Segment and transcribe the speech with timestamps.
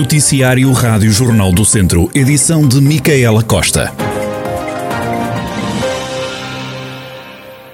[0.00, 3.92] Noticiário Rádio Jornal do Centro, edição de Micaela Costa.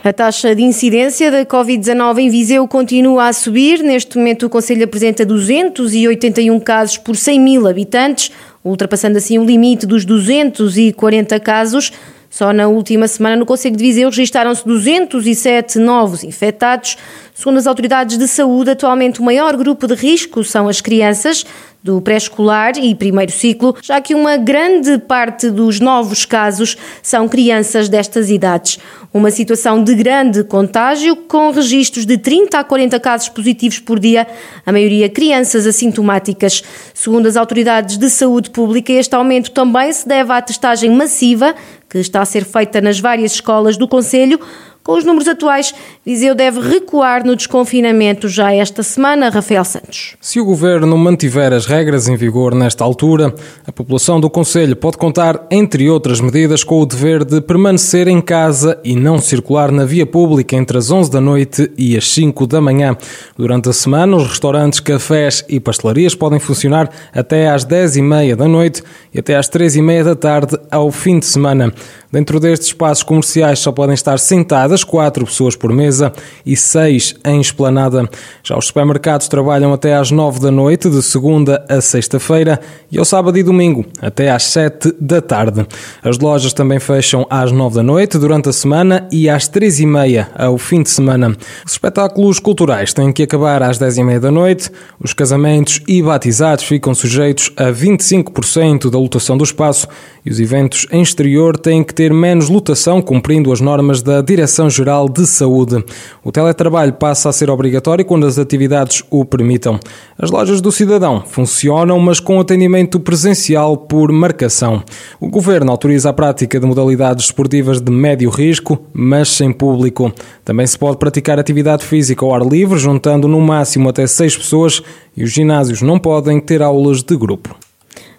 [0.02, 3.80] A taxa de incidência da Covid-19 em Viseu continua a subir.
[3.80, 8.32] Neste momento, o Conselho apresenta 281 casos por 100 mil habitantes,
[8.64, 11.92] ultrapassando assim o limite dos 240 casos.
[12.30, 16.96] Só na última semana, no Conselho de Viseu, registaram-se 207 novos infectados.
[17.34, 21.44] Segundo as autoridades de saúde, atualmente o maior grupo de risco são as crianças
[21.86, 27.88] do pré-escolar e primeiro ciclo, já que uma grande parte dos novos casos são crianças
[27.88, 28.80] destas idades.
[29.14, 34.26] Uma situação de grande contágio, com registros de 30 a 40 casos positivos por dia,
[34.64, 36.62] a maioria crianças assintomáticas.
[36.92, 41.54] Segundo as autoridades de saúde pública, este aumento também se deve à testagem massiva
[41.88, 44.40] que está a ser feita nas várias escolas do Conselho,
[44.86, 49.30] com os números atuais, Viseu deve recuar no desconfinamento já esta semana.
[49.30, 50.14] Rafael Santos.
[50.20, 53.34] Se o governo mantiver as regras em vigor nesta altura,
[53.66, 58.20] a população do Conselho pode contar, entre outras medidas, com o dever de permanecer em
[58.20, 62.46] casa e não circular na via pública entre as 11 da noite e as 5
[62.46, 62.96] da manhã.
[63.36, 68.36] Durante a semana, os restaurantes, cafés e pastelarias podem funcionar até às 10 e meia
[68.36, 71.74] da noite e até às 3 e meia da tarde ao fim de semana.
[72.16, 76.10] Dentro destes espaços comerciais só podem estar sentadas quatro pessoas por mesa
[76.46, 78.08] e seis em esplanada.
[78.42, 82.58] Já os supermercados trabalham até às nove da noite, de segunda a sexta-feira,
[82.90, 85.66] e ao sábado e domingo, até às sete da tarde.
[86.02, 89.84] As lojas também fecham às nove da noite durante a semana e às três e
[89.84, 91.36] meia ao fim de semana.
[91.66, 94.70] Os espetáculos culturais têm que acabar às dez e meia da noite.
[94.98, 99.86] Os casamentos e batizados ficam sujeitos a 25% da lotação do espaço
[100.24, 104.20] e os eventos em exterior têm que ter ter menos lotação, cumprindo as normas da
[104.22, 105.84] Direção-Geral de Saúde.
[106.22, 109.80] O teletrabalho passa a ser obrigatório quando as atividades o permitam.
[110.16, 114.84] As lojas do cidadão funcionam, mas com atendimento presencial por marcação.
[115.18, 120.12] O governo autoriza a prática de modalidades esportivas de médio risco, mas sem público.
[120.44, 124.80] Também se pode praticar atividade física ao ar livre, juntando no máximo até seis pessoas,
[125.16, 127.65] e os ginásios não podem ter aulas de grupo.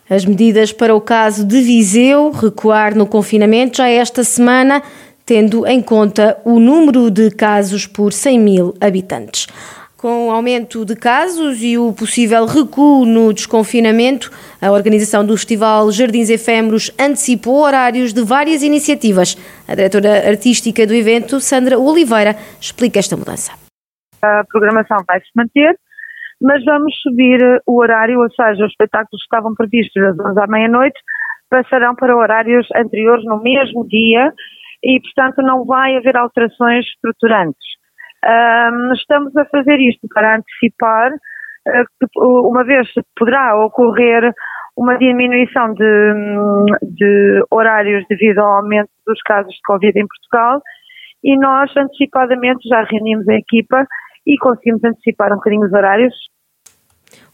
[0.09, 4.81] As medidas para o caso de Viseu recuar no confinamento já esta semana,
[5.25, 9.47] tendo em conta o número de casos por 100 mil habitantes.
[9.97, 14.31] Com o aumento de casos e o possível recuo no desconfinamento,
[14.62, 19.35] a organização do Festival Jardins Efêmeros antecipou horários de várias iniciativas.
[19.68, 23.51] A diretora artística do evento, Sandra Oliveira, explica esta mudança.
[24.22, 25.75] A programação vai se manter,
[26.41, 30.47] mas vamos subir o horário, ou seja, os espetáculos que estavam previstos às 11 à
[30.47, 30.99] meia-noite
[31.49, 34.31] passarão para horários anteriores no mesmo dia
[34.83, 37.65] e, portanto, não vai haver alterações estruturantes.
[38.25, 44.33] Um, estamos a fazer isto para antecipar, uh, uma vez poderá ocorrer
[44.75, 46.13] uma diminuição de,
[46.83, 50.61] de horários devido ao aumento dos casos de Covid em Portugal
[51.23, 53.87] e nós antecipadamente já reunimos a equipa
[54.27, 56.13] e conseguimos antecipar um bocadinho os horários.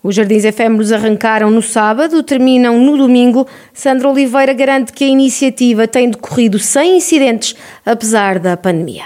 [0.04, 3.46] Os jardins efêmeros arrancaram no sábado, terminam no domingo.
[3.74, 7.56] Sandra Oliveira garante que a iniciativa tem decorrido sem incidentes,
[7.86, 9.06] apesar da pandemia.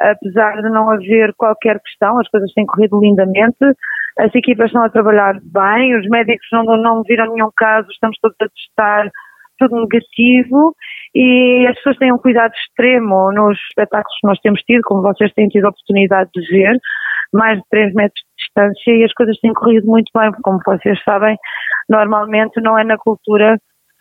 [0.00, 3.56] Apesar de não haver qualquer questão, as coisas têm corrido lindamente,
[4.18, 8.36] as equipas estão a trabalhar bem, os médicos não, não viram nenhum caso, estamos todos
[8.40, 9.10] a testar
[9.58, 10.74] tudo negativo
[11.14, 15.32] e as pessoas têm um cuidado extremo nos espetáculos que nós temos tido, como vocês
[15.32, 16.76] têm tido a oportunidade de ver,
[17.32, 20.58] mais de 3 metros de distância e as coisas têm corrido muito bem, porque como
[20.66, 21.36] vocês sabem,
[21.88, 23.56] normalmente não é na cultura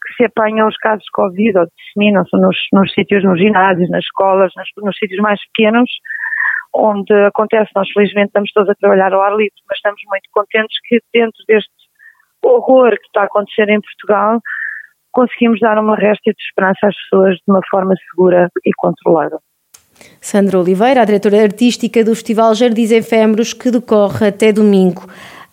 [0.05, 4.03] que se apanham os casos de Covid ou disseminam-se nos, nos sítios, nos ginásios, nas
[4.03, 5.89] escolas, nos, nos sítios mais pequenos,
[6.75, 10.75] onde acontece, nós felizmente estamos todos a trabalhar ao ar livre, mas estamos muito contentes
[10.87, 11.71] que dentro deste
[12.43, 14.41] horror que está a acontecer em Portugal,
[15.13, 19.37] conseguimos dar uma réstia de esperança às pessoas de uma forma segura e controlada.
[20.19, 25.07] Sandra Oliveira, a diretora artística do Festival Jardins Efêmeros, que decorre até domingo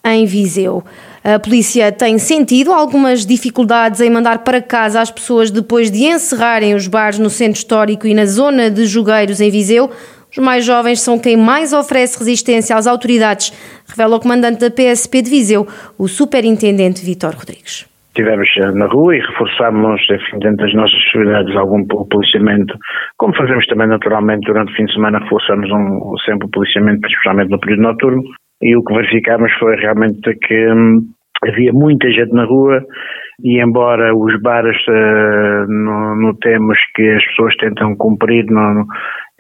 [0.04, 0.82] em Viseu.
[1.22, 6.74] A polícia tem sentido algumas dificuldades em mandar para casa as pessoas depois de encerrarem
[6.74, 9.90] os bares no centro histórico e na zona de jogueiros em Viseu.
[10.30, 13.52] Os mais jovens são quem mais oferece resistência às autoridades,
[13.86, 15.68] revela o comandante da PSP de Viseu,
[15.98, 17.89] o superintendente Vitor Rodrigues
[18.20, 22.74] estivemos eh, na rua e reforçámos, enfim, dentro das nossas possibilidades, algum policiamento,
[23.16, 27.50] como fazemos também naturalmente durante o fim de semana, reforçamos um, sempre o policiamento, especialmente
[27.50, 28.22] no período noturno,
[28.62, 31.00] e o que verificámos foi realmente que hum,
[31.48, 32.84] havia muita gente na rua
[33.42, 35.66] e embora os bares uh,
[36.20, 38.84] notemos que as pessoas tentam cumprir no,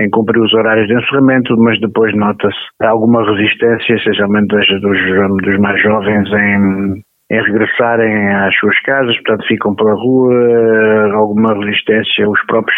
[0.00, 5.58] em cumprir os horários de encerramento, mas depois nota-se alguma resistência, especialmente dos, dos, dos
[5.58, 12.40] mais jovens, em em regressarem às suas casas, portanto ficam pela rua, alguma resistência, os
[12.46, 12.76] próprios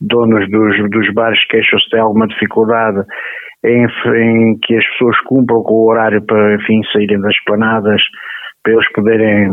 [0.00, 3.02] donos dos, dos bares queixam-se de alguma dificuldade
[3.64, 8.02] em, em, que as pessoas cumpram com o horário para, enfim, saírem das planadas,
[8.62, 9.48] para eles poderem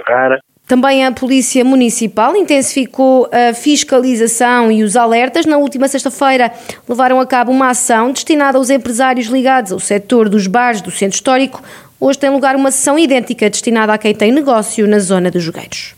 [0.00, 0.38] encerrar.
[0.66, 5.44] Também a Polícia Municipal intensificou a fiscalização e os alertas.
[5.44, 6.52] Na última sexta-feira
[6.88, 11.16] levaram a cabo uma ação destinada aos empresários ligados ao setor dos bares do Centro
[11.16, 11.60] Histórico.
[12.04, 15.94] Hoje tem lugar uma sessão idêntica destinada a quem tem negócio na zona dos Jogueiros.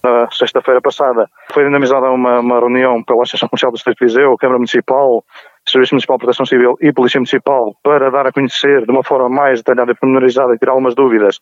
[0.00, 4.36] Na sexta-feira passada foi dinamizada uma, uma reunião pela Associação Comercial do Distrito de Viseu,
[4.38, 5.24] Câmara Municipal,
[5.68, 9.28] Serviço Municipal de Proteção Civil e Polícia Municipal para dar a conhecer de uma forma
[9.28, 11.40] mais detalhada e pormenorizada e tirar algumas dúvidas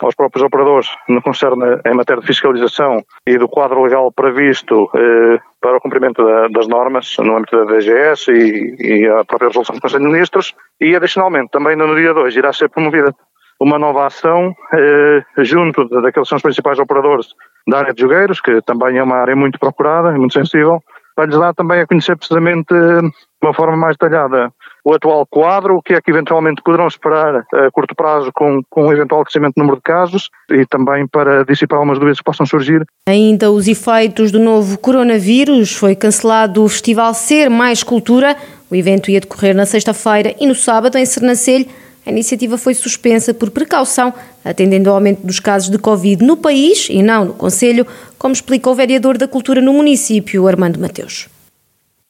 [0.00, 5.38] aos próprios operadores no concerne em matéria de fiscalização e do quadro legal previsto eh,
[5.60, 9.76] para o cumprimento da, das normas no âmbito da DGS e, e, a própria resolução
[9.76, 13.14] do Conselho de Ministros e adicionalmente também no dia 2 irá ser promovida
[13.60, 17.28] uma nova ação eh, junto daqueles que são os principais operadores
[17.66, 20.80] da área de jogueiros, que também é uma área muito procurada e muito sensível,
[21.14, 24.52] para lhes dar também a conhecer precisamente eh, de uma forma mais detalhada
[24.86, 28.86] o atual quadro, o que é que eventualmente poderão esperar a curto prazo com, com
[28.86, 32.46] um eventual crescimento do número de casos e também para dissipar algumas dúvidas que possam
[32.46, 32.86] surgir.
[33.08, 38.36] Ainda os efeitos do novo coronavírus, foi cancelado o Festival Ser Mais Cultura,
[38.70, 41.66] o evento ia decorrer na sexta-feira e no sábado em Sernancelho,
[42.06, 44.14] a iniciativa foi suspensa por precaução,
[44.44, 47.84] atendendo ao aumento dos casos de Covid no país e não no Conselho,
[48.16, 51.28] como explicou o vereador da Cultura no município, Armando Mateus.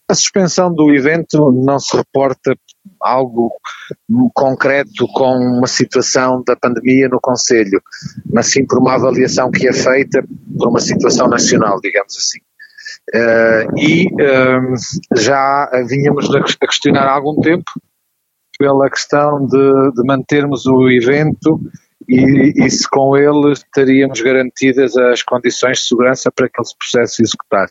[0.07, 2.55] A suspensão do evento não se reporta
[3.01, 3.51] algo
[4.35, 7.81] concreto com uma situação da pandemia no Conselho,
[8.31, 10.23] mas sim por uma avaliação que é feita
[10.59, 12.39] por uma situação nacional, digamos assim.
[13.15, 14.75] Uh, e uh,
[15.17, 17.65] já vínhamos a questionar há algum tempo
[18.59, 21.61] pela questão de, de mantermos o evento
[22.09, 26.75] e, e, se com ele teríamos garantidas as condições de segurança para que ele se
[26.79, 27.69] pudesse executar.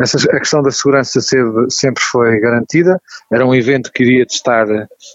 [0.00, 3.00] Essa, a questão da segurança sempre, sempre foi garantida,
[3.32, 4.66] era um evento que iria testar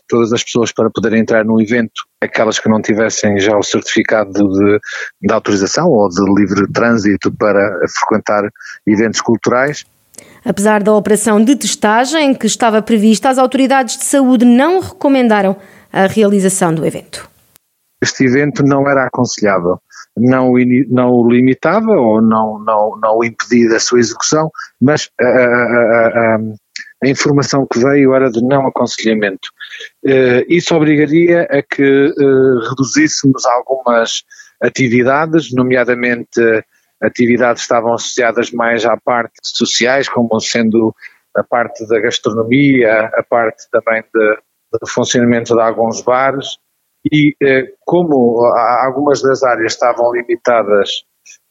[0.07, 4.31] todas as pessoas para poderem entrar no evento, aquelas que não tivessem já o certificado
[4.33, 4.79] de,
[5.21, 8.49] de autorização ou de livre trânsito para frequentar
[8.85, 9.85] eventos culturais.
[10.43, 15.57] Apesar da operação de testagem que estava prevista, as autoridades de saúde não recomendaram
[15.91, 17.29] a realização do evento.
[18.01, 19.79] Este evento não era aconselhável,
[20.15, 20.53] não,
[20.89, 26.39] não o limitava ou não, não, não impedia a sua execução, mas a, a, a,
[27.03, 29.49] a, informação que veio era de não aconselhamento.
[30.05, 34.23] Uh, isso obrigaria a que uh, reduzíssemos algumas
[34.61, 36.41] atividades, nomeadamente
[37.01, 40.93] atividades estavam associadas mais à parte sociais, como sendo
[41.35, 46.57] a parte da gastronomia, a parte também do funcionamento de alguns bares,
[47.11, 48.43] e eh, como
[48.83, 50.89] algumas das áreas estavam limitadas,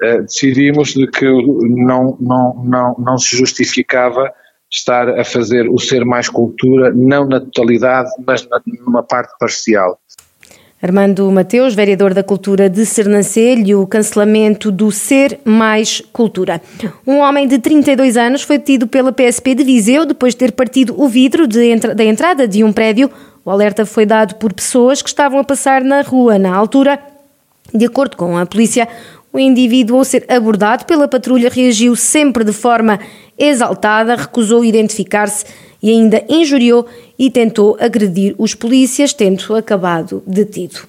[0.02, 4.32] eh, decidimos de que não, não, não, não se justificava
[4.70, 8.46] estar a fazer o ser mais cultura, não na totalidade, mas
[8.84, 9.98] numa parte parcial.
[10.86, 16.62] Armando Mateus, vereador da Cultura de Sernancelho, o cancelamento do Ser Mais Cultura.
[17.04, 20.94] Um homem de 32 anos foi detido pela PSP de Viseu depois de ter partido
[20.96, 23.10] o vidro entra da entrada de um prédio.
[23.44, 27.00] O alerta foi dado por pessoas que estavam a passar na rua na altura.
[27.74, 28.86] De acordo com a polícia,
[29.32, 33.00] o indivíduo, ao ser abordado pela patrulha, reagiu sempre de forma
[33.36, 35.46] exaltada, recusou identificar-se
[35.82, 36.86] e ainda injuriou
[37.18, 40.80] e tentou agredir os polícias, tendo acabado detido.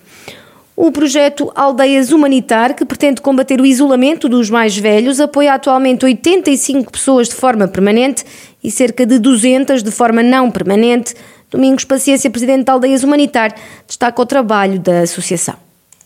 [0.79, 6.91] O projeto Aldeias Humanitar, que pretende combater o isolamento dos mais velhos, apoia atualmente 85
[6.91, 8.24] pessoas de forma permanente
[8.63, 11.15] e cerca de 200 de forma não permanente.
[11.50, 13.56] Domingos Paciência, presidente da Aldeias Humanitar,
[13.88, 15.56] destaca o trabalho da associação.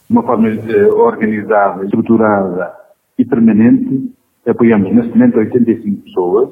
[0.10, 0.48] Uma forma
[0.96, 2.74] organizada, estruturada
[3.18, 4.10] e permanente,
[4.48, 6.50] apoiamos neste momento 85 pessoas.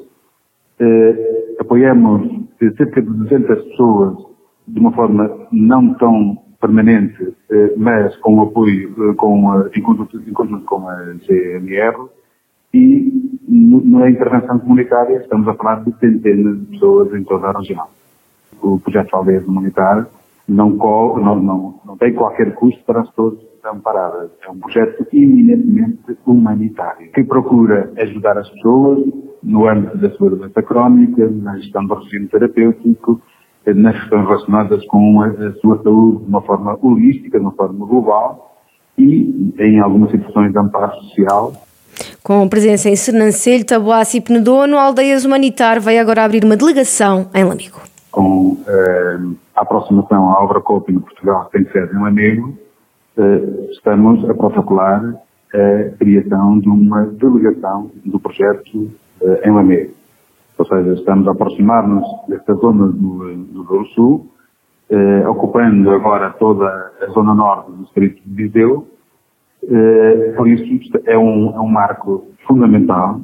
[0.80, 2.40] Eh, apoiamos
[2.76, 4.16] cerca de 200 pessoas
[4.66, 10.20] de uma forma não tão permanente, eh, mas com apoio, eh, com, eh, em, conjunto,
[10.20, 10.94] em conjunto com a
[11.26, 12.08] GMR,
[12.72, 13.12] e
[13.48, 17.86] na intervenção comunitária estamos a falar de centenas de pessoas em toda a região.
[18.62, 20.06] O projeto Aldeias Humanitárias
[20.46, 24.30] não, não, não, não tem qualquer custo para as pessoas que estão paradas.
[24.46, 29.04] É um projeto eminentemente humanitário, que procura ajudar as pessoas
[29.42, 33.20] no âmbito da sua doença crónica, na gestão do regime terapêutico,
[33.66, 38.56] nas questões relacionadas com a, sua saúde de uma forma holística, de uma forma global
[38.96, 41.52] e em algumas situações de amparo social.
[42.22, 47.28] Com presença em Sernancelho, Taboaço e Penedono, a Aldeias Humanitar vai agora abrir uma delegação
[47.34, 47.80] em Lamigo.
[48.10, 49.18] Com eh,
[49.54, 52.58] a aproximação à obra COPI no Portugal, que tem sede em Lamego,
[53.70, 55.14] estamos a protocolar
[55.52, 58.90] a criação de uma delegação do projeto
[59.44, 59.92] em Lamego.
[60.60, 64.26] Ou seja, estamos a aproximar-nos desta zona do, do Sul,
[64.90, 66.66] eh, ocupando agora toda
[67.00, 68.86] a zona norte do distrito de Viseu.
[69.62, 73.20] Eh, por isso, é um, é um marco fundamental,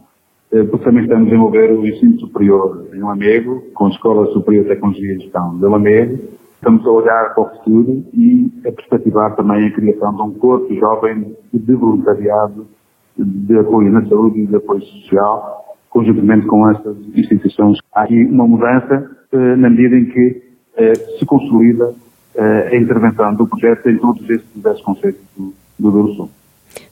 [0.50, 4.62] eh, porque também estamos a desenvolver o ensino superior em Lamego, com a Escola Superior
[4.62, 6.19] de Tecnologia e Gestão de Lamego.
[6.55, 10.75] Estamos a olhar para o futuro e a perspectivar também a criação de um corpo
[10.75, 12.67] jovem de voluntariado
[13.19, 17.78] de apoio na saúde e de apoio social, conjuntamente com essas instituições.
[17.93, 20.43] Há aqui uma mudança eh, na medida em que
[20.76, 21.95] eh, se consolida
[22.35, 26.31] eh, a intervenção do projeto em todos estes 10 conceitos do, do Douro Sul.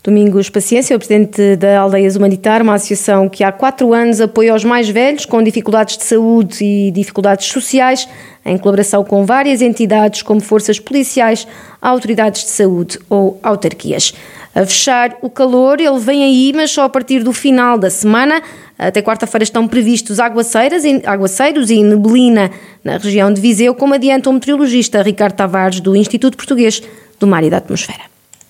[0.03, 4.65] Domingos Paciência, o presidente da Aldeias Humanitar, uma associação que há quatro anos apoia os
[4.65, 8.09] mais velhos com dificuldades de saúde e dificuldades sociais,
[8.45, 11.49] em colaboração com várias entidades como forças policiais,
[11.81, 14.13] autoridades de saúde ou autarquias.
[14.55, 18.41] A fechar o calor, ele vem aí, mas só a partir do final da semana.
[18.79, 22.51] Até quarta-feira estão previstos aguaceiras, aguaceiros e neblina
[22.85, 26.81] na região de Viseu, como adianta o meteorologista Ricardo Tavares, do Instituto Português
[27.21, 28.03] do Mar e da Atmosfera.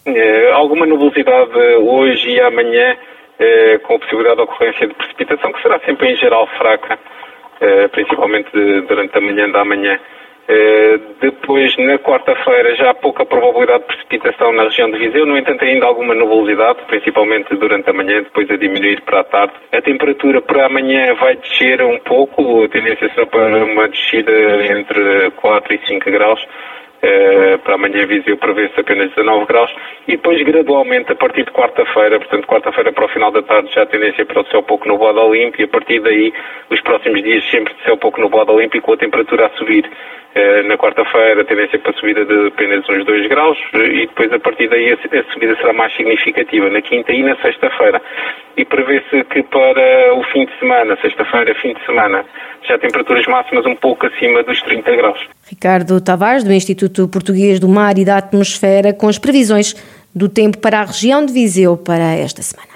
[0.07, 2.97] É, alguma nubosidade hoje e amanhã,
[3.39, 6.99] é, com a possibilidade de ocorrência de precipitação, que será sempre em geral fraca,
[7.61, 8.51] é, principalmente
[8.89, 9.99] durante a manhã da manhã.
[10.47, 15.39] Eh, depois, na quarta-feira, já há pouca probabilidade de precipitação na região de Viseu, no
[15.39, 19.55] entanto, ainda alguma nubosidade, principalmente durante a manhã, depois a diminuir para a tarde.
[19.73, 24.33] A temperatura para amanhã vai descer um pouco, a tendência será para uma descida
[24.67, 26.47] entre 4 e 5 graus.
[27.05, 29.71] Uh, para amanhã Viseu prevê-se apenas 19 graus
[30.09, 33.83] e depois gradualmente a partir de quarta-feira, portanto quarta-feira para o final da tarde já
[33.83, 36.33] a tendência para o céu pouco nublado ao limpo e a partir daí
[36.71, 39.85] os próximos dias sempre de céu pouco nublado e com a temperatura a subir.
[40.37, 44.39] Eh, na quarta-feira, a tendência para subida de apenas uns 2 graus e depois a
[44.41, 48.03] partir daí a subida será mais significativa na quinta e na sexta-feira.
[48.57, 52.25] E prevê-se que para o fim de semana, sexta-feira, fim de semana,
[52.65, 55.29] já temperaturas máximas um pouco acima dos 30 graus.
[55.65, 59.75] Ricardo Tavares, do Instituto Português do Mar e da Atmosfera, com as previsões
[60.15, 62.74] do tempo para a região de Viseu para esta semana.